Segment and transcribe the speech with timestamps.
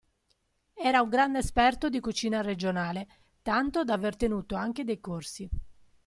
[0.81, 3.07] Era un grande esperto di cucina regionale,
[3.43, 5.47] tanto da aver tenuto anche dei corsi.